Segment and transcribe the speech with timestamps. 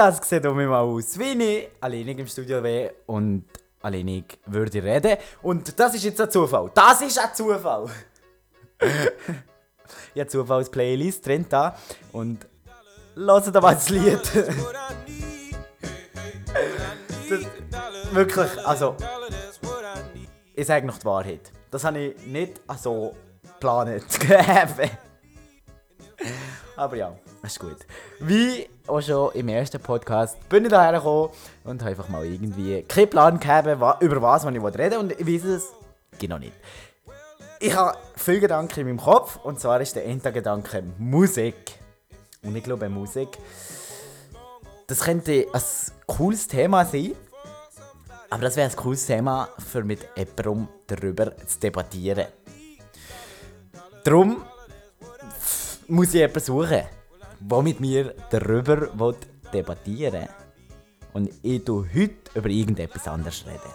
[0.00, 3.44] Ja, es sieht um mich mal aus, wie ich alleinig im Studio wäre und
[3.82, 5.18] alleinig würde reden.
[5.42, 6.70] Und das ist jetzt ein Zufall.
[6.72, 7.84] Das ist ein Zufall.
[10.14, 11.76] ich habe Zufalls-Playlist drin da
[12.12, 12.46] und
[13.14, 14.22] hört da mal das Lied.
[17.28, 17.40] das,
[18.10, 18.96] wirklich, also
[20.54, 21.52] ich sage noch die Wahrheit.
[21.70, 24.02] Das habe ich nicht so geplant.
[26.76, 27.78] Aber ja, ist gut.
[28.20, 31.30] Wie auch schon im ersten Podcast bin ich daher gekommen
[31.64, 34.98] und habe einfach mal irgendwie keinen Plan gegeben, über was ich reden will.
[34.98, 35.68] Und ich weiß es
[36.18, 36.52] genau nicht.
[37.60, 41.78] Ich habe viele Gedanken in meinem Kopf und zwar ist der Endgedanke Musik.
[42.42, 43.38] Und ich glaube, Musik,
[44.86, 45.62] das könnte ein
[46.06, 47.12] cooles Thema sein.
[48.30, 52.26] Aber das wäre ein cooles Thema, für mit jemandem darüber zu debattieren.
[54.04, 54.42] Darum
[55.88, 56.82] muss ich jemanden suchen,
[57.40, 59.14] der mit mir darüber
[59.52, 60.28] debattieren.
[61.12, 63.72] Und ich tue heute über irgendetwas anderes reden.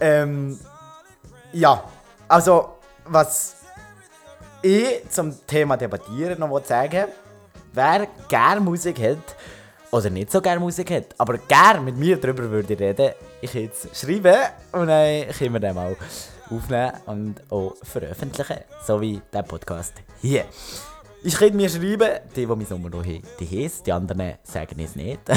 [0.00, 0.58] Ähm,
[1.52, 1.84] ja,
[2.26, 3.56] also, was
[4.62, 7.06] ich zum Thema Debattieren noch sagen
[7.72, 9.36] wer gerne Musik hat,
[9.90, 13.96] oder nicht so gerne Musik hat, aber gerne mit mir darüber würde reden, ich jetzt
[13.96, 14.36] schreiben
[14.72, 15.96] und dann können wir den mal
[16.50, 20.44] aufnehmen und auch veröffentlichen, so wie der Podcast hier.
[21.22, 23.22] Ich könnte mir schreiben, die, die mein Nummer noch die
[23.82, 25.20] die anderen sagen es nicht.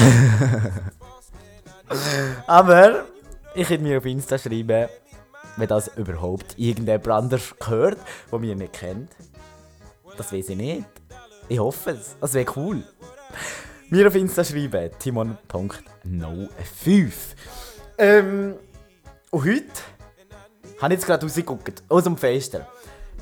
[2.46, 3.06] aber
[3.54, 4.88] ich könnte mir auf Insta schreiben,
[5.56, 7.98] wenn das überhaupt irgendjemand anders gehört,
[8.30, 9.10] der mich nicht kennt.
[10.16, 10.84] Das weiß ich nicht.
[11.48, 12.14] Ich hoffe es.
[12.20, 12.84] Das wäre cool.
[13.90, 17.12] Mir auf Insta schreiben, timon.no5.
[17.98, 18.54] Ähm,
[19.30, 19.66] und heute
[20.80, 22.68] habe ich jetzt gerade rausgeguckt, aus dem Fenster.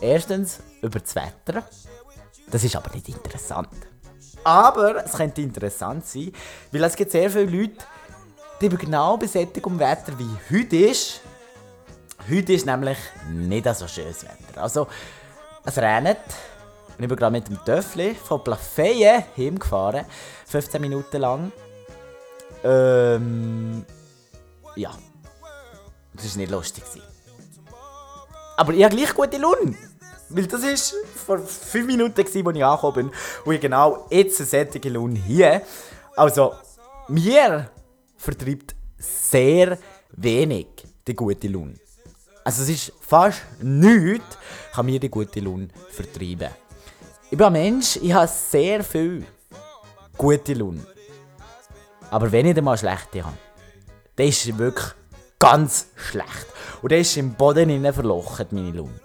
[0.00, 1.64] Erstens über das Wetter.
[2.50, 3.68] Das ist aber nicht interessant.
[4.42, 6.32] Aber es könnte interessant sein,
[6.72, 7.84] weil es gibt sehr viele Leute,
[8.60, 11.20] die genau besättigt um Wetter wie heute ist.
[12.28, 12.98] Heute ist nämlich
[13.30, 14.62] nicht so schönes Wetter.
[14.62, 14.86] Also,
[15.64, 16.18] es regnet.
[16.98, 20.04] Ich bin gerade mit dem Töffli von Plafeyen heimgefahren.
[20.46, 21.52] 15 Minuten lang.
[22.62, 23.84] Ähm.
[24.76, 24.90] Ja.
[26.12, 26.84] Das war nicht lustig.
[28.56, 29.89] Aber ich habe gleich gute Laune.
[30.30, 30.62] Weil das
[31.26, 33.10] war vor 5 Minuten, als ich angekommen bin.
[33.44, 35.62] Und ich genau jetzt eine sättige Laune hier.
[36.16, 36.54] Also,
[37.08, 37.70] mir
[38.16, 39.78] vertreibt sehr
[40.12, 40.68] wenig
[41.06, 41.74] die gute Laune.
[42.44, 44.38] Also es ist fast nichts,
[44.72, 46.50] kann mir die gute Laune vertreiben.
[47.30, 49.26] Ich bin ein Mensch, ich habe sehr viel
[50.16, 50.86] gute Laune.
[52.10, 53.36] Aber wenn ich dann mal schlechte habe,
[54.16, 54.86] dann ist es wirklich
[55.38, 56.47] ganz schlecht.
[56.82, 59.00] Und dann ist im Boden verlocht, meine Laune.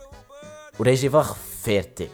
[0.77, 2.11] Und dann ist einfach fertig.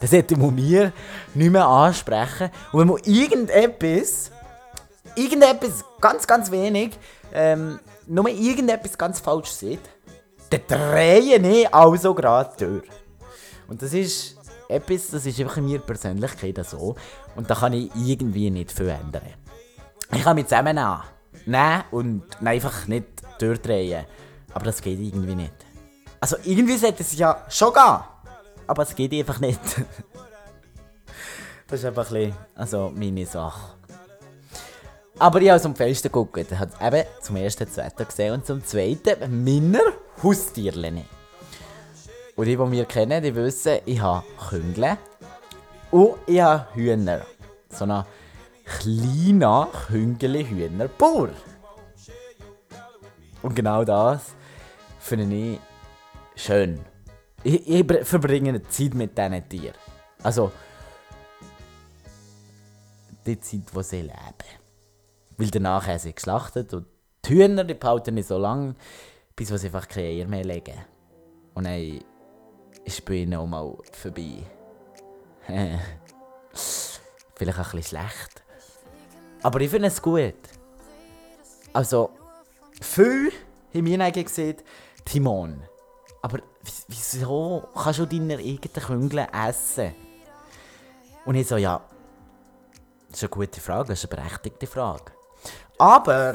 [0.00, 0.92] Dann sollte man mir
[1.34, 2.50] nicht mehr ansprechen.
[2.72, 4.30] Und wenn man irgendetwas,
[5.14, 6.98] irgendetwas ganz, ganz wenig,
[7.32, 9.80] ähm, nur irgendetwas ganz falsch sieht,
[10.48, 12.88] dann drehe ich also gerade durch.
[13.68, 14.36] Und das ist
[14.68, 16.96] etwas, das ist einfach in meiner Persönlichkeit so.
[17.36, 19.22] Und da kann ich irgendwie nicht viel ändern.
[20.12, 21.02] Ich kann mich zusammennehmen.
[21.90, 23.06] Und einfach nicht
[23.38, 24.06] durchdrehen.
[24.52, 25.54] Aber das geht irgendwie nicht.
[26.20, 28.00] Also irgendwie sollte es ja schon gehen.
[28.66, 29.60] Aber es geht einfach nicht.
[31.66, 33.74] das ist einfach ein also meine Sache.
[35.18, 36.50] Aber ich habe zum Fenster geguckt.
[36.50, 39.80] Ich habe eben zum ersten Wetter gesehen und zum zweiten meine
[40.22, 41.04] Haustierchen.
[42.36, 44.96] Und die, die mich kennen, die wissen, ich habe Küngel
[45.90, 47.26] und ich habe Hühner.
[47.68, 48.04] So ein
[48.64, 51.30] kleiner Küngeli-Hühnerbauer.
[53.42, 54.34] Und genau das
[55.00, 55.60] finde ich
[56.40, 56.80] schön.
[57.42, 59.74] Ich, ich verbringe Zeit mit diesen Tieren.
[60.22, 60.52] Also,
[63.26, 64.14] die Zeit, die sie leben.
[65.36, 66.86] Weil danach haben sie geschlachtet und
[67.24, 68.74] die Hühner die behalten nicht so lange,
[69.36, 70.78] bis sie einfach keine Eier mehr legen.
[71.54, 72.00] Und dann
[72.84, 74.42] ist bei ihnen auch mal vorbei.
[77.34, 78.42] Vielleicht ein bisschen schlecht.
[79.42, 80.34] Aber ich finde es gut.
[81.72, 82.10] Also,
[82.80, 83.32] viel
[83.74, 84.56] haben eigentlich gesehen,
[85.04, 85.62] Timon.
[86.22, 86.38] Aber
[86.88, 89.94] wieso kannst du deine eigenen Küngel essen?
[91.24, 91.80] Und ich so, ja,
[93.08, 95.12] das ist eine gute Frage, das ist eine berechtigte Frage.
[95.78, 96.34] Aber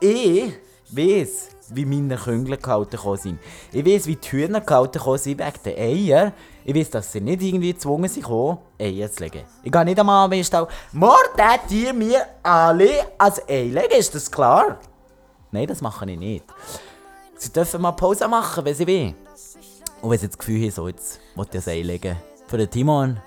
[0.00, 0.52] ich
[0.90, 3.38] weiß, wie meine Küngel gehalten sind.
[3.72, 6.32] Ich weiß, wie die Hühner gehalten sind wegen den Eiern.
[6.64, 8.26] Ich weiß, dass sie nicht irgendwie gezwungen sind,
[8.78, 9.44] Eier zu legen.
[9.62, 14.30] Ich gehe nicht einmal am Stall, mordet ihr mir alle als Ei legen, ist das
[14.30, 14.78] klar?
[15.50, 16.44] Nein, das mache ich nicht.
[17.40, 19.14] Sie dürfen mal Pause machen, wenn sie will.
[20.02, 22.16] Und wenn sie das Gefühl haben, so, jetzt will ich das einlegen.
[22.48, 23.20] Für den Timon,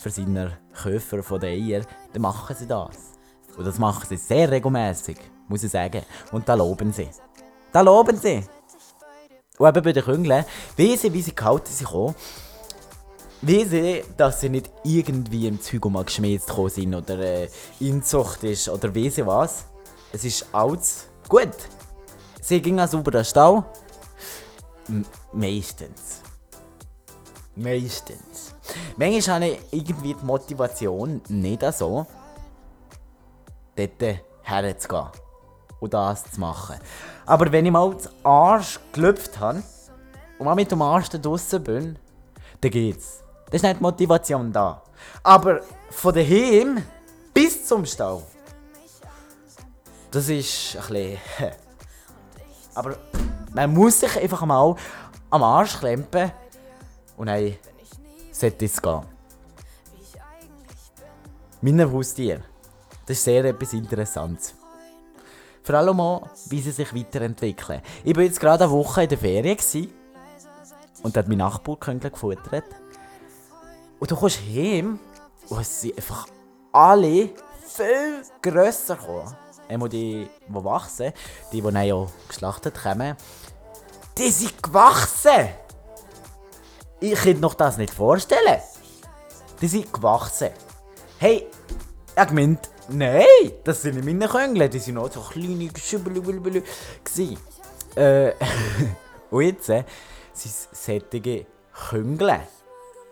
[0.00, 1.82] für seine Käufer von den Eier,
[2.12, 2.96] dann machen sie das.
[3.56, 5.16] Und das machen sie sehr regelmäßig,
[5.48, 6.02] muss ich sagen.
[6.30, 7.08] Und da loben sie.
[7.72, 8.44] Da loben sie.
[9.58, 10.44] Und eben bei den Küngeln,
[10.76, 12.14] wie sie, wie sie gehalten sind,
[13.42, 17.48] wie sie, dass sie nicht irgendwie im Zeug mal geschmiert sind oder äh,
[17.80, 19.64] Inzucht ist oder wie sie was.
[20.12, 21.50] Es ist alles gut.
[22.46, 23.64] Sie ging an sauberen Stall.
[24.88, 26.22] M meistens.
[27.56, 28.54] Meistens.
[28.96, 32.06] Manchmal habe ich irgendwie die Motivation nicht so,
[33.74, 35.08] dort herzugehen
[35.80, 36.76] und das zu machen.
[37.26, 39.64] Aber wenn ich mal den Arsch gelüpft habe
[40.38, 41.98] und mal mit dem Arsch da draussen bin,
[42.60, 43.24] dann geht's.
[43.46, 44.84] Das ist nicht die Motivation da.
[45.24, 46.80] Aber von daheim
[47.34, 48.22] bis zum Stall,
[50.12, 51.18] das ist ein bisschen.
[52.76, 52.96] Aber
[53.54, 54.76] man muss sich einfach mal
[55.30, 56.30] am Arsch klempen
[57.16, 57.56] und dann
[58.30, 59.02] sollte es gehen.
[61.62, 62.42] Meine Haustiere.
[63.06, 64.54] Das ist sehr etwas Interessantes.
[65.62, 67.80] Vor allem auch, wie sie sich weiterentwickeln.
[68.04, 69.58] Ich war jetzt gerade eine Woche in der Ferien
[71.02, 72.64] und hat mein Nachbar gefuttert.
[73.98, 75.00] Und du kommst heim
[75.48, 76.26] und es sind einfach
[76.72, 77.30] alle
[77.66, 79.34] viel grösser gekommen.
[79.68, 81.12] Einmal die, die wachsen,
[81.52, 83.16] die, die dann auch geschlachtet kommen,
[84.16, 85.48] die sind gewachsen!
[87.00, 88.60] Ich könnte noch das nicht vorstellen.
[89.60, 90.50] Die sind gewachsen.
[91.18, 91.46] Hey,
[92.16, 93.24] ich gemeint, nein,
[93.64, 96.62] das sind nicht meine Köngle, die sind noch so kleine Schübbelübelübelü
[97.94, 98.32] Äh,
[99.30, 99.84] und jetzt äh,
[100.32, 101.46] sind es solche
[101.90, 102.40] Köngle.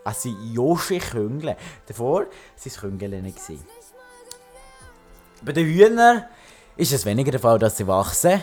[0.05, 1.57] Also Joshi Köngle.
[1.87, 2.29] Davor waren
[2.65, 3.39] es Köngle nicht.
[5.43, 6.25] Bei den Hühnern
[6.77, 8.41] ist es weniger der Fall, dass sie wachsen.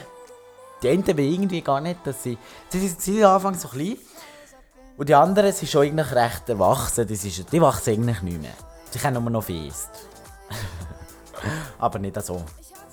[0.82, 2.38] Die einen irgendwie gar nicht, dass sie...
[2.70, 3.98] Sie sind am so klein.
[4.98, 7.08] Und die anderen sind schon eigentlich recht erwachsen.
[7.08, 8.54] Die, sind, die wachsen eigentlich nicht mehr.
[8.90, 9.90] Sie können nur noch Feist.
[11.80, 12.44] Aber nicht so.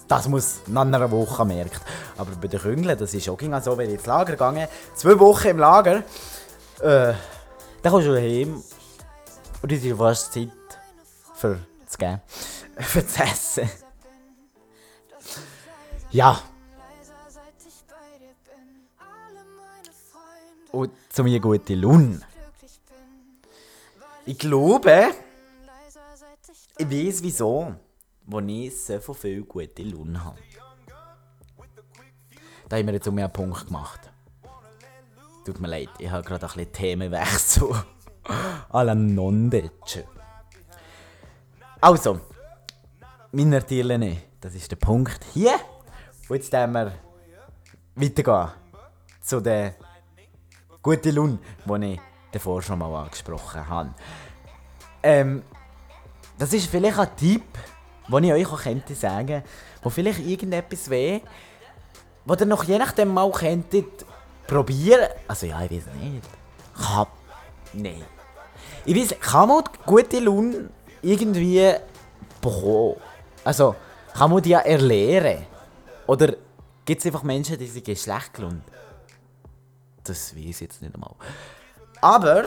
[0.06, 1.81] Das muss nach einer Woche merkt.
[2.17, 5.49] Aber bei den Küngeln, das ist auch so, wenn ich ins Lager gegangen zwei Wochen
[5.49, 6.02] im Lager,
[6.81, 7.12] äh,
[7.82, 8.62] dann kommst du heim
[9.62, 10.49] und es ist fast Zeit
[11.35, 12.20] für zu geben.
[12.79, 13.88] für zu essen.
[16.10, 16.40] Ja.
[20.72, 22.22] Und zu mir gute Lun.
[24.26, 25.14] Ich glaube,
[26.76, 27.75] ich weiß wieso,
[28.26, 30.38] wo ich so viel gute Lun habe.
[32.69, 34.00] Da haben wir jetzt um einen Punkt gemacht.
[35.44, 37.70] Tut mir leid, ich habe gerade ein bisschen Themenwechsel.
[38.69, 40.04] Alla Nondece.
[41.81, 42.20] Also,
[43.32, 45.58] meine Tierchen, das ist der Punkt hier.
[46.28, 46.92] Und jetzt werden wir
[47.94, 48.48] weitergehen
[49.22, 49.75] zu der
[50.82, 52.00] guten Lun, die ich
[52.32, 53.94] davor schon mal angesprochen habe.
[55.02, 55.42] Ähm,
[56.38, 57.44] das ist vielleicht ein Tipp,
[58.08, 59.42] den ich euch auch könnte sagen,
[59.82, 61.22] wo vielleicht irgendetwas wäre,
[62.25, 64.04] wo ihr noch je nachdem mal könntet
[64.46, 65.08] probieren.
[65.26, 66.23] Also ja, ich weiß nicht.
[66.75, 67.06] Kann.
[67.73, 68.04] Nein.
[68.85, 70.70] Ich weiß, kann man gute Laune
[71.02, 71.73] irgendwie
[72.40, 72.97] bekommen?
[73.44, 73.75] Also,
[74.14, 75.47] kann man die ja erlernen?
[76.09, 76.37] Oder
[76.87, 78.65] gibt es einfach Menschen, die sich schlecht gelaunt?
[80.03, 81.15] Das weiß ich jetzt nicht einmal.
[82.00, 82.45] Aber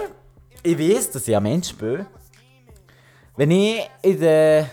[0.63, 2.05] ich weiß, dass ich ein Mensch bin.
[3.37, 4.69] Wenn ich in der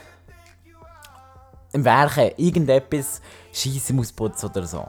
[1.73, 3.21] im Werken irgendetwas
[3.53, 4.89] schießen muss oder so.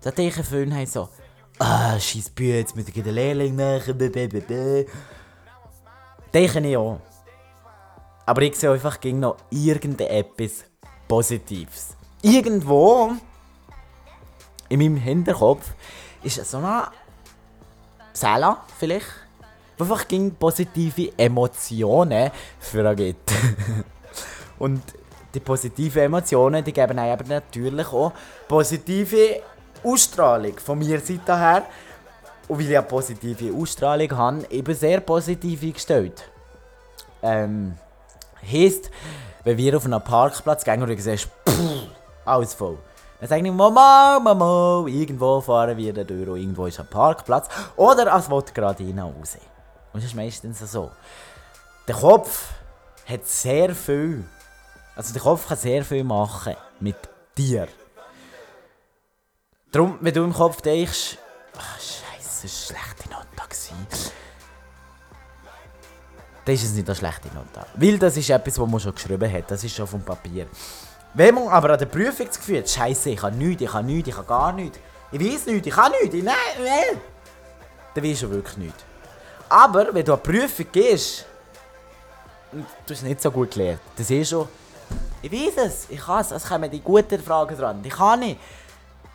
[0.00, 1.08] Da denke ich vorhin so,
[1.60, 4.84] ah, scheiß Bühne, jetzt muss ich den Lehrling machen, blablabla.
[6.34, 7.00] Denke ich auch.
[8.26, 10.64] Aber ich sehe einfach noch irgendetwas
[11.06, 11.96] Positives.
[12.22, 13.12] Irgendwo
[14.68, 15.72] in meinem Hinterkopf
[16.22, 16.84] ist so eine
[18.12, 19.06] Zelle vielleicht,
[19.76, 22.30] wo einfach ging positive Emotionen
[22.96, 23.32] gibt.
[24.60, 24.82] Und
[25.34, 28.12] die positiven Emotionen, die geben einem natürlich auch
[28.46, 29.42] positive
[29.82, 31.66] Ausstrahlung von mir Seite her.
[32.46, 36.30] Und weil ich eine positive Ausstrahlung habe, eben sehr positiv eingestellt.
[37.20, 37.74] Ähm,
[38.48, 38.90] heisst,
[39.42, 41.88] wenn wir auf einen Parkplatz gehen und du siehst, pff,
[42.24, 42.78] alles voll.
[43.20, 47.48] Dann sage ich, Mama, Mama, irgendwo fahren wir da durch und irgendwo ist ein Parkplatz.
[47.76, 49.36] Oder als wollte gerade rein raus.
[49.92, 50.90] Und das ist meistens so.
[51.86, 52.48] Der Kopf
[53.06, 54.24] hat sehr viel,
[54.96, 56.96] also der Kopf kann sehr viel machen mit
[57.36, 57.68] dir.
[59.70, 61.16] Darum, wenn du im Kopf denkst,
[61.56, 63.26] ach, Scheiße, das war eine schlechte Note.
[66.44, 67.66] Dann ist es nicht eine schlechte Note.
[67.74, 69.50] Weil das ist etwas, was man schon geschrieben hat.
[69.50, 70.46] Das ist schon vom Papier.
[71.14, 73.84] Wenn man aber an der Prüfung das Gefühl hat, Scheiße, ich kann nichts, ich kann
[73.84, 74.78] nichts, ich kann gar nichts,
[75.10, 77.00] Ich weiß nichts, ich kann nichts, nein, nein.
[77.94, 78.82] Dann weisst du wirklich nichts.
[79.48, 81.26] Aber wenn du eine Prüfung gehst,
[82.52, 84.48] und du hast nicht so gut gelernt, dann siehst du,
[85.20, 88.40] ich weiß es, ich kann es, es kommen die guten Fragen dran, ich kann nicht.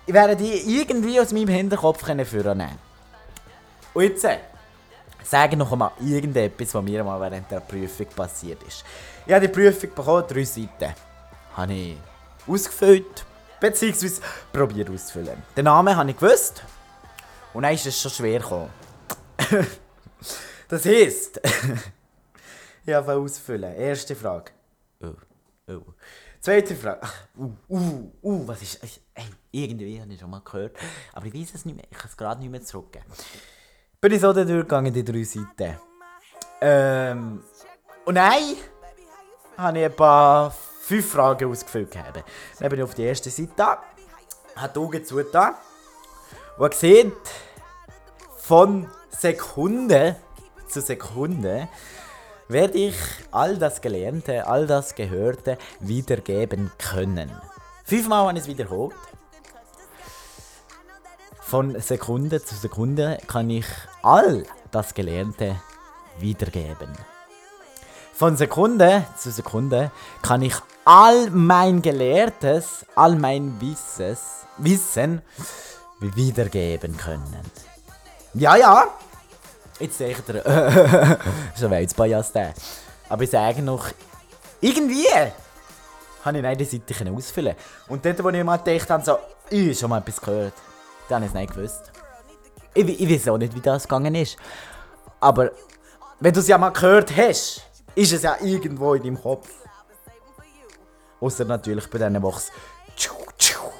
[0.05, 2.63] Ich werde die irgendwie aus meinem Hinterkopf führen
[3.93, 4.37] Und jetzt äh,
[5.23, 8.85] sage noch einmal irgendetwas, was mir mal während der Prüfung passiert ist.
[9.25, 10.93] Ich habe die Prüfung bekommen, drei Seiten.
[11.57, 11.97] Habe ich
[12.47, 13.25] ausgefüllt,
[13.59, 14.21] beziehungsweise
[14.53, 15.41] probiert auszufüllen.
[15.55, 16.61] Den Namen habe ich gewusst
[17.51, 18.69] und dann ist es schon schwer gekommen.
[20.67, 21.41] das heisst,
[22.85, 23.73] ich habe ausfüllen.
[23.75, 24.51] Erste Frage.
[25.01, 25.15] Oh,
[25.67, 25.81] oh.
[26.39, 27.01] Zweite Frage.
[27.35, 28.83] Uh, uh, uh, was ist.
[29.15, 30.77] Ey, irgendwie habe ich schon mal gehört.
[31.13, 31.85] Aber ich weiß es nicht mehr.
[31.89, 33.05] Ich kann es gerade nicht mehr zurückgeben.
[33.99, 35.75] Bin ich so durchgegangen, die drei Seiten.
[36.61, 37.43] Ähm.
[38.05, 38.57] Und nein,
[39.57, 40.53] habe ich ein paar
[40.87, 41.91] fünf Fragen ausgefüllt.
[41.91, 42.23] Gehabt.
[42.59, 43.77] Dann bin ich auf die erste Seite,
[44.55, 45.53] habe die Augen zugetan
[46.57, 47.11] und gesehen,
[48.37, 50.15] von Sekunde
[50.67, 51.67] zu Sekunde
[52.47, 52.95] werde ich
[53.31, 57.29] all das Gelernte, all das Gehörte wiedergeben können.
[57.83, 58.95] Fünfmal habe ich es wiederholt.
[61.41, 63.67] Von Sekunde zu Sekunde kann ich
[64.03, 65.61] all das Gelernte
[66.19, 66.93] wiedergeben.
[68.17, 69.91] Von Sekunde zu Sekunde
[70.23, 70.55] kann ich
[70.85, 75.21] all mein Gelehrtes, all mein Wisses, Wissen
[75.99, 77.51] wiedergeben können.
[78.33, 78.85] Ja, ja.
[79.79, 80.41] Jetzt denkt ihr,
[81.55, 82.55] so weit bei Jas der.
[83.07, 83.85] Aber ich sage noch,
[84.61, 85.05] irgendwie
[86.25, 87.55] habe ich die Seite ausfüllen
[87.87, 89.19] Und dort, wo ich mal gedacht habe, so,
[89.51, 90.53] ich habe schon mal etwas gehört,
[91.07, 91.91] dann habe ich es nicht gewusst.
[92.73, 94.37] Ich, ich weiß auch nicht, wie das gegangen ist.
[95.19, 95.51] Aber
[96.19, 97.66] wenn du es ja mal gehört hast,
[97.97, 99.49] ist es ja irgendwo in deinem Kopf.
[101.19, 102.51] Außer natürlich bei denen, die es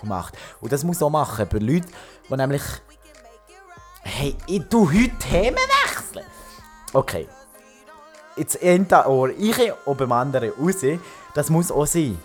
[0.02, 0.36] macht.
[0.60, 1.88] Und das muss auch machen bei Leuten,
[2.30, 2.64] die nämlich.
[4.02, 6.26] Hey, ich tu heute Themen wechseln.
[6.94, 7.28] Okay.
[8.38, 8.58] Jetzt
[8.88, 10.78] da Ohr ich und beim anderen raus.
[11.34, 12.18] Das muss auch sein.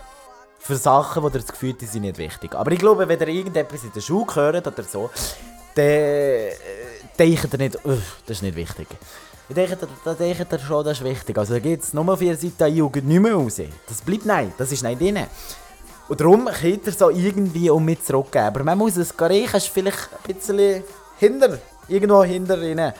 [0.59, 2.55] Für Sachen, wo ihr das Gefühl die sind nicht wichtig.
[2.55, 5.11] Aber ich glaube, wenn ihr irgendetwas in der Schule hört oder so,
[5.75, 6.53] dann äh,
[7.19, 8.87] denkt ihr nicht, das ist nicht wichtig.
[9.49, 11.37] Ich denke, da, denke ihr schon, das ist wichtig.
[11.37, 13.61] Also da geht es nur vier Seiten Jugend nicht mehr raus.
[13.87, 15.27] Das bleibt nein, das ist nicht drin.
[16.09, 18.47] Und darum könnt ihr so irgendwie um mich zurückgeben.
[18.47, 20.85] Aber man muss es riechen, ist vielleicht ein bisschen
[21.19, 21.59] hinter,
[21.89, 22.93] irgendwo hinter rein,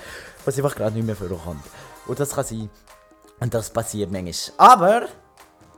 [0.45, 1.65] was einfach gerade nicht mehr vorkommt.
[2.07, 2.71] Und das kann sein.
[3.41, 4.55] Und das passiert manchmal.
[4.57, 5.07] Aber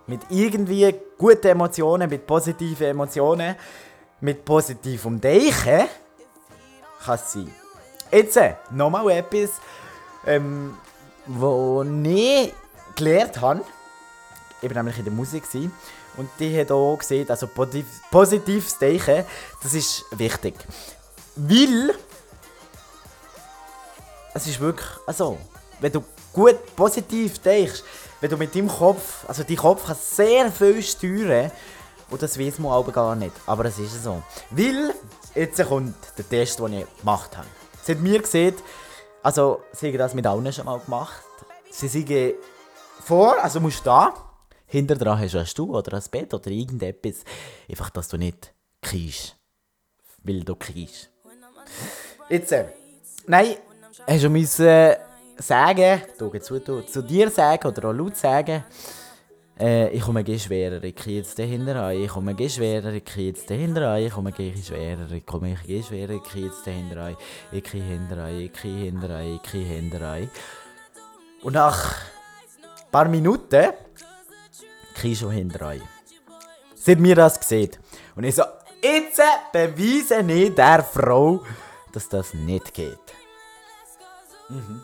[0.07, 3.57] mit irgendwie guten Emotionen, mit positiven Emotionen,
[4.21, 5.89] mit positivem Denken
[7.05, 7.55] kann es sein.
[8.11, 8.39] Jetzt
[8.71, 9.61] nochmal etwas,
[10.27, 10.77] ähm,
[11.27, 12.53] wo ich
[12.95, 13.63] gelernt habe.
[14.63, 15.45] War nämlich in der Musik.
[15.45, 15.73] Gewesen,
[16.17, 17.49] und die hat auch gesehen, also
[18.11, 19.25] positives Denken,
[19.63, 20.55] das ist wichtig.
[21.37, 21.95] Weil
[24.33, 25.39] es ist wirklich, also,
[25.81, 27.83] wenn du gut positiv denkst,
[28.21, 31.51] wenn du mit deinem Kopf, also dein Kopf kann sehr viel steuern
[32.11, 34.23] und das weiß man aber gar nicht, aber es ist so.
[34.51, 34.95] Weil,
[35.35, 37.49] jetzt kommt der Test, den ich gemacht habe.
[37.83, 38.55] Sie hat mir gesehen,
[39.25, 41.25] also sie haben das mit allen schon mal gemacht,
[41.71, 42.35] sie sagen
[43.01, 44.15] vor, also musst du da,
[44.67, 47.25] hinter dran hast du einen Stuhl oder ein Bett oder irgendetwas.
[47.69, 48.53] Einfach, dass du nicht
[48.83, 49.37] kriegst.
[50.23, 51.11] Weil du kriegst.
[52.29, 52.67] Jetzt, äh,
[53.27, 53.57] nein,
[54.07, 54.97] hast du müssen äh,
[55.39, 58.65] sagen, zu, du, zu dir sagen oder auch laut sagen,
[59.59, 63.05] äh, ich komme geh schwerer, ich kriege jetzt dahinter an, ich komme geh schwerer, ich
[63.05, 66.67] kriege jetzt dahinter an, ich komme geh schwerer, ich komme geh schwerer, ich kriege jetzt
[66.67, 67.17] dahinter an,
[67.53, 70.31] ich kriege hinter an, ich kriege hinter an, ich kriege hinter an.
[71.43, 71.95] Und nach
[72.63, 73.73] ein paar Minuten
[74.95, 75.83] kriege schon hinter euch.
[76.75, 77.71] Sie mir das gesehen.
[78.17, 78.43] Und ich so,
[78.83, 79.21] jetzt
[79.53, 81.43] beweise ich der Frau,
[81.93, 82.99] dass das nicht geht.
[84.49, 84.83] Mhm.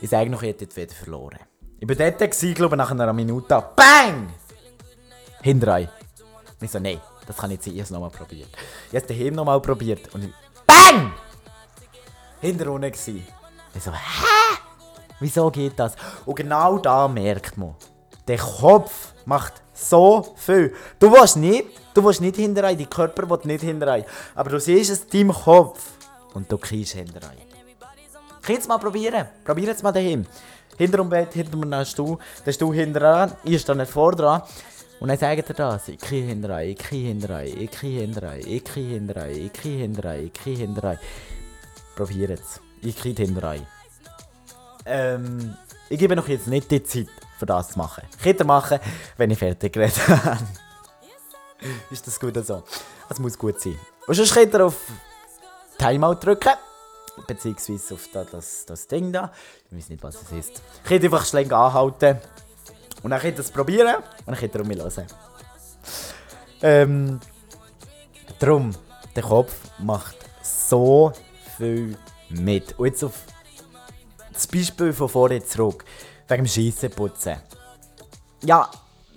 [0.00, 1.47] Ich sage noch, ich hätte wieder verloren.
[1.80, 3.64] Ich war dort, glaube ich, nach einer Minute.
[3.76, 4.28] BANG!
[5.42, 5.88] Hinter euch.
[6.60, 7.74] Und ich so, nein, das kann ich nicht sein.
[7.74, 8.48] Ich habe es nochmal probiert.
[8.88, 10.12] Ich habe es daheim nochmal probiert.
[10.12, 10.30] Und ich,
[10.66, 11.12] BANG!
[12.40, 13.24] Hinter unten gewesen.
[13.74, 14.58] Ich so, hä?
[15.20, 15.94] Wieso geht das?
[16.26, 17.74] Und genau da merkt man,
[18.26, 20.74] der Kopf macht so viel.
[20.98, 24.04] Du willst nicht, du willst nicht hinterher, dein Körper will nicht hinterher.
[24.34, 25.80] Aber du siehst es deinem Kopf
[26.34, 27.30] und du kriegst hinterher.
[28.42, 29.28] Kannst mal probieren.
[29.44, 30.26] Probier es mal daheim.
[30.78, 34.42] Hinter dem Bett, hinter einem Stuhl, der Stuhl hinterher, ich stehe nicht vor dran.
[35.00, 38.64] Und dann sagt er das, ich kriege hinterher, ich kriege hinterher, ich kriege hinterher, ich
[38.64, 40.98] kriege hinterher, ich kriege hinterher, ich kriege hinterher.
[41.94, 42.60] Probier es.
[42.80, 43.66] Ich kriege hinterher.
[44.86, 45.56] Ähm,
[45.88, 47.08] ich gebe noch jetzt nicht die Zeit
[47.38, 48.04] für das zu machen.
[48.22, 48.78] Könnt ihr machen,
[49.16, 49.98] wenn ich fertig geredet
[51.90, 52.62] ist das gut so?
[53.08, 53.78] Es muss gut sein.
[54.06, 54.76] Und sonst könnt ihr auf
[55.78, 56.54] Timeout drücken.
[57.26, 59.32] Beziehungsweise auf das, das, das Ding da.
[59.70, 60.62] Ich weiß nicht, was es ist.
[60.84, 62.18] Ihr könnt einfach schnell anhalten.
[63.02, 63.96] Und dann könnt ihr es probieren.
[63.96, 65.06] Und dann könnt ihr um mich hören.
[66.62, 67.20] Ähm,
[68.38, 68.74] drum,
[69.14, 71.12] der Kopf macht so
[71.56, 71.96] viel
[72.30, 72.78] mit.
[72.78, 73.14] Und jetzt auf
[74.32, 75.84] das Beispiel von vorhin zurück.
[76.28, 77.36] Wegen dem Scheissenputzen.
[78.42, 78.70] Ja,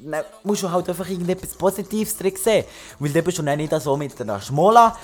[0.04, 2.66] dann musst du halt einfach irgendetwas Positives drin sehen.
[3.00, 4.96] Weil du bist schon nicht so mit einer Schmola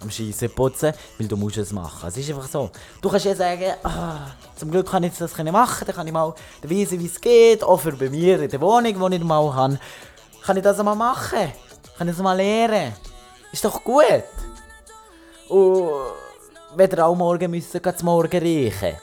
[0.00, 2.08] am Scheissen putzen, weil du musst es machen.
[2.08, 2.70] Es ist einfach so.
[3.00, 6.34] Du kannst ja sagen, ah, zum Glück kann ich das machen, dann kann ich mal
[6.60, 7.62] beweisen, wie es geht.
[7.62, 9.78] Auch für bei mir in der Wohnung, die ich mal habe.
[10.42, 11.52] Kann ich das mal machen?
[11.98, 12.92] Kann ich das mal lernen?
[13.52, 14.24] Ist doch gut.
[15.48, 15.90] Und
[16.76, 18.96] wenn ihr auch morgen müssen, zum Morgen riechen.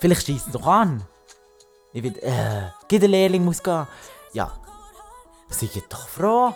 [0.00, 1.02] Vielleicht schießt es doch an.
[1.96, 3.86] Ich will, äh, der Lehrling muss gehen.
[4.34, 4.52] Ja,
[5.48, 6.52] seid doch froh.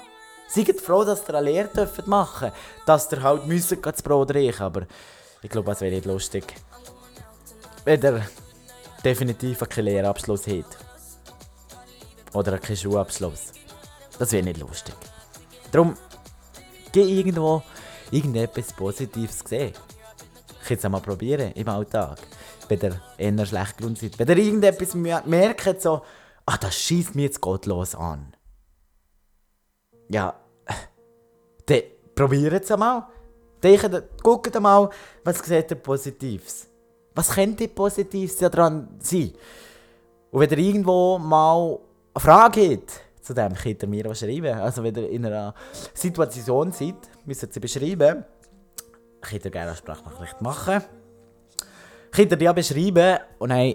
[0.51, 2.53] Seid froh, dass ihr eine Lehre dürft machen
[2.85, 4.83] Dass ihr halt müssen das Brot riechen Aber
[5.41, 6.45] ich glaube, es wäre nicht lustig.
[7.87, 8.27] Wenn ihr
[9.03, 10.77] definitiv keinen Lehrabschluss habt.
[12.35, 13.53] Oder keinen Schulabschluss.
[14.19, 14.95] Das wäre nicht lustig.
[15.73, 15.97] Darum,
[16.93, 17.63] geh irgendwo
[18.11, 19.73] irgendetwas Positives sehen.
[20.61, 22.19] Ich kann es mal probieren im Alltag.
[22.71, 24.19] Ihr eher schlecht seid.
[24.19, 26.03] Wenn ihr irgendetwas merkt, so,
[26.47, 28.35] ach, das schießt mir jetzt gottlos an.
[30.09, 30.35] Ja,
[31.67, 31.83] dann
[32.15, 33.07] probiert es einmal.
[34.23, 34.89] Guckt mal,
[35.25, 36.67] was seht ihr Positives.
[37.15, 39.33] Was könnte Positives daran sein?
[40.31, 41.79] Und wenn ihr irgendwo mal
[42.15, 44.59] eine Frage habt, zu dem könnt ihr mir auch schreiben.
[44.59, 45.55] Also wenn ihr in einer
[45.93, 48.25] Situation seid, müsst ihr sie beschreiben.
[49.21, 50.83] Könnt ihr gerne eine Sprachnachricht machen.
[52.11, 53.75] Könnt ihr die beschreiben und dann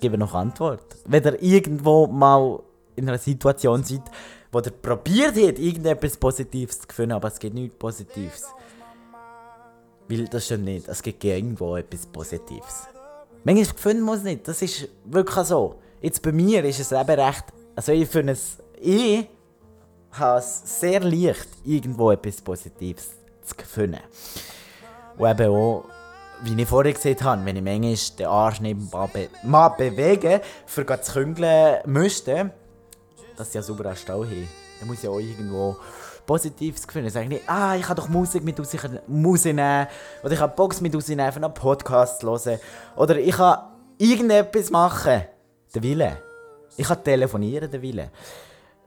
[0.00, 0.96] gebe noch Antwort.
[1.06, 2.60] Wenn ihr irgendwo mal
[2.96, 4.02] in einer Situation seid,
[4.50, 8.44] wo ihr probiert habt, irgendetwas Positives zu finden, aber es gibt nichts Positives.
[10.08, 10.88] Weil das stimmt nicht.
[10.88, 12.86] Es gibt irgendwo etwas Positives.
[13.44, 14.46] Manchmal finden muss nicht.
[14.46, 15.76] Das ist wirklich so.
[16.00, 17.44] Jetzt bei mir ist es eben recht.
[17.74, 18.58] Also ich finde es.
[18.80, 19.26] Ich
[20.12, 23.10] habe es sehr leicht, irgendwo etwas Positives
[23.42, 24.00] zu finden.
[25.16, 25.84] Und eben auch,
[26.42, 30.84] wie ich vorher gesagt habe, wenn ich manchmal den Arsch nebenbei be mal bewege, für
[31.00, 32.50] zu küngeln müsste,
[33.36, 35.76] dass sie ja sauber einen Stau haben, dann muss ich auch irgendwo
[36.26, 37.10] Positives finden.
[37.10, 39.86] Sagen nicht, ah, ich kann doch Musik mit rausnehmen,
[40.22, 42.58] oder ich kann Box mit rausnehmen, einen Podcast hören,
[42.96, 43.58] oder ich kann
[43.98, 45.22] irgendetwas machen.
[45.74, 46.18] Der Wille.
[46.76, 48.10] Ich kann telefonieren, der Wille.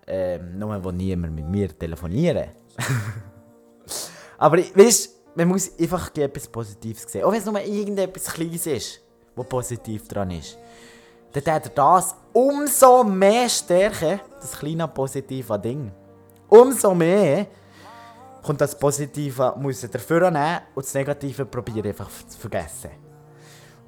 [0.07, 2.49] Ähm, nur wo niemand mit mir telefonieren.
[4.37, 7.23] Aber weißt man muss einfach etwas Positives sehen.
[7.23, 9.01] Auch wenn es nur irgendetwas Kleines ist,
[9.35, 10.57] was positiv dran ist.
[11.31, 15.91] Dann hat er das umso mehr stärken, das kleine positive Ding.
[16.47, 17.47] Umso mehr
[18.41, 22.91] kommt das Positive, muss er dafür nehmen und das Negative probieren einfach zu vergessen.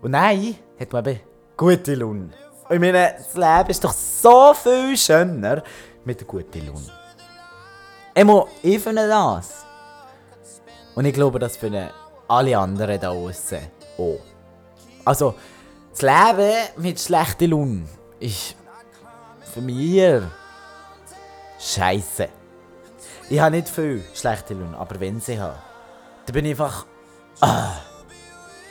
[0.02, 1.20] Und nein, hat man eben
[1.56, 2.30] gute Laune.
[2.70, 5.64] Ich meine, das Leben ist doch so viel schöner
[6.04, 8.48] mit einer guten Laune.
[8.62, 9.67] Ich finde das.
[10.98, 11.92] Und ich glaube, das finden
[12.28, 13.60] alle anderen da draußen
[14.00, 14.20] auch.
[15.06, 15.36] Also,
[15.92, 17.88] das Leben mit schlechter Laune
[18.20, 18.56] ist
[19.54, 20.24] für mich
[21.60, 22.30] scheiße.
[23.30, 25.60] Ich habe nicht viel schlechte Laune, aber wenn sie habe,
[26.26, 26.88] dann bin ich einfach.
[27.42, 27.74] Ah,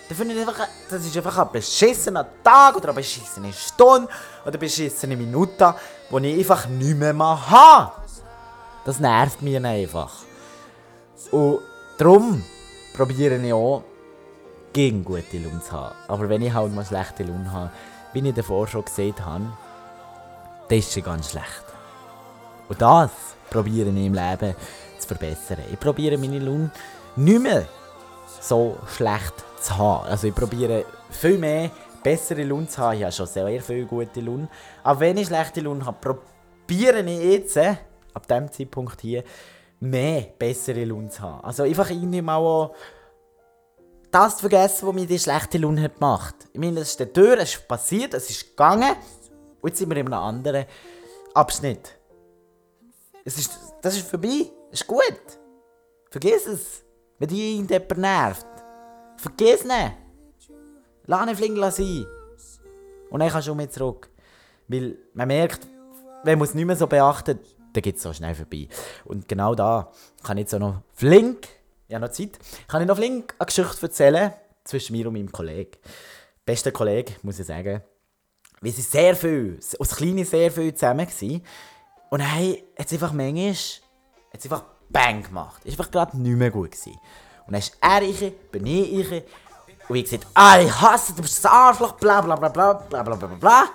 [0.09, 4.09] dann finde ich einfach, das ist einfach ein beschissener Tag oder eine beschissene Stunde
[4.43, 5.77] oder eine beschissene Minute,
[6.11, 7.93] die ich einfach nicht mehr habe.
[8.85, 10.12] Das nervt mich einfach.
[11.31, 11.61] Und
[11.98, 12.42] Darum
[12.94, 13.82] probiere ich auch,
[14.74, 15.94] gegen gute Laune zu haben.
[16.06, 17.70] Aber wenn ich halt mal schlechte Laune habe,
[18.12, 19.46] wie ich davor schon gesehen habe,
[20.68, 21.64] dann ist sie ganz schlecht.
[22.68, 23.11] Und das
[23.48, 24.54] probiere ich im Leben
[24.98, 25.61] zu verbessern.
[25.72, 26.70] Ich probiere meine Laune
[27.16, 27.66] nicht mehr
[28.40, 30.06] so schlecht zu haben.
[30.09, 31.70] Also ich probiere viel mehr
[32.02, 32.98] bessere Laune zu haben.
[32.98, 34.48] Ich habe schon sehr viel gute Laune.
[34.82, 39.24] Aber wenn ich schlechte Laune habe, probiere ich jetzt, ab diesem Zeitpunkt hier,
[39.90, 41.44] mehr bessere Laune zu haben.
[41.44, 42.75] Also einfach irgendwie auch
[44.11, 46.35] das zu vergessen, was mir die schlechte Laune hat gemacht.
[46.53, 48.96] Ich meine, das ist der Tür, es ist passiert, es ist gegangen
[49.61, 50.64] und jetzt sind wir in einem anderen
[51.35, 51.99] Abschnitt.
[53.25, 55.20] Es ist, das ist vorbei, es ist gut.
[56.11, 56.85] Vergiss es,
[57.18, 58.46] wenn dich irgendjemand nervt.
[59.16, 59.92] Vergiss es nicht.
[61.07, 62.07] Lass ihn fliegen sein.
[63.11, 64.09] Und dann kannst du mit zurück.
[64.68, 65.66] Weil man merkt,
[66.25, 67.40] wenn man es nicht mehr so beachtet,
[67.77, 68.69] dann geht es so schnell vorbei.
[69.05, 71.49] Und genau da kann ich jetzt auch noch flink,
[71.89, 74.33] ja noch Zeit, kann ich noch flink eine Geschichte erzählen
[74.65, 75.73] zwischen mir und meinem Kollegen.
[76.45, 77.83] Bester Kollege, muss ich sagen.
[78.61, 81.45] Wir sind sehr viel, aus Kleinen sehr viel zusammen gewesen.
[82.11, 83.53] Und hey, jetzt einfach manchmal,
[84.33, 85.65] jetzt einfach Bang gemacht.
[85.65, 86.99] Ist einfach gerade nicht mehr gut gewesen.
[87.47, 89.25] Und dann ist er ich, bin ich ich.
[89.89, 93.03] Und ich gesagt, ah, ich hasse, du bist ein Arschloch, bla bla bla bla bla
[93.03, 93.69] bla bla bla.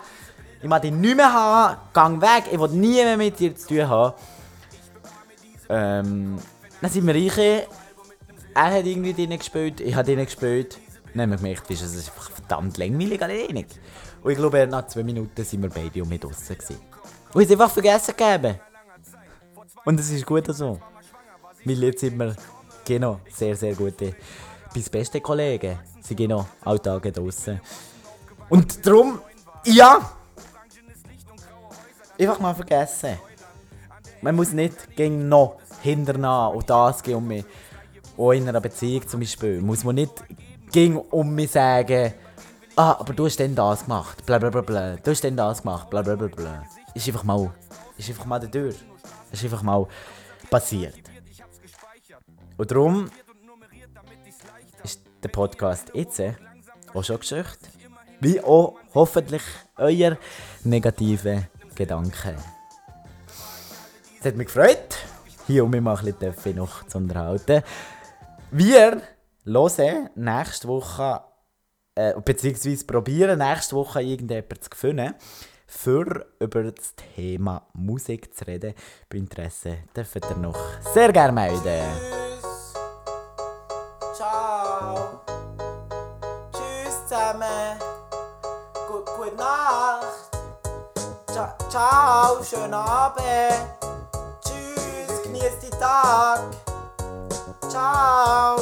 [0.62, 3.68] Ich mag dich nicht mehr haben, gang weg, ich will nie mehr mit dir zu
[3.68, 4.14] tun haben.
[5.70, 6.38] Ähm,
[6.80, 7.38] dann sind wir ich.
[7.38, 7.66] Er
[8.56, 10.78] hat irgendwie drinnen gespielt, ich habe drinnen gespielt.
[11.14, 13.66] Dann haben wir gemerkt, es ist einfach verdammt langweilig alleine.
[14.22, 16.58] Und ich glaube, nach zwei Minuten sind wir beide um mich draußen.
[17.34, 18.60] Und ich es einfach vergessen gegeben.
[19.84, 20.80] Und es ist gut so.
[21.66, 22.36] Weil jetzt sind wir
[22.86, 24.16] genau sehr, sehr gute,
[24.74, 25.80] bis beste Kollegen.
[26.02, 27.60] Sie gehen noch alle Tage draußen.
[28.50, 29.22] Und darum,
[29.66, 30.12] ja,
[32.22, 33.18] einfach mal vergessen.
[34.22, 37.46] Man muss nicht gegen noch hinternah und das gehen um mich.
[38.18, 40.14] Auch in einer Beziehung zum Beispiel muss man nicht
[40.72, 42.14] gegen um mich sagen,
[42.76, 45.62] ah, aber du hast denn das gemacht, bla bla bla bla, du hast denn das
[45.62, 46.64] gemacht, bla bla bla bla.
[46.94, 47.52] Ist einfach mal,
[47.98, 48.74] ist einfach mal der Tür.
[49.32, 49.88] Ist einfach mal
[50.50, 50.96] passiert.
[52.58, 53.10] Und darum
[54.84, 56.22] ist der Podcast jetzt
[56.94, 57.70] auch schon Geschichte.
[58.20, 59.42] Wie auch hoffentlich
[59.78, 60.18] euer
[60.64, 61.48] negative
[61.82, 62.36] Gedanken.
[64.20, 65.00] Es hat mich gefreut,
[65.48, 67.64] hier um mich mal ein bisschen noch zu unterhalten.
[68.52, 69.02] Wir
[69.44, 71.22] hören nächste Woche,
[71.96, 75.16] äh, beziehungsweise probieren nächste Woche irgendjemanden zu finden,
[75.66, 78.76] für über das Thema Musik zu reden.
[79.10, 80.60] Bei Interesse dürft ihr noch
[80.94, 82.21] sehr gerne melden.
[91.72, 93.24] Ciao, schönen Abend.
[94.44, 96.42] Tschüss, genießt die Tag.
[97.70, 98.58] Ciao.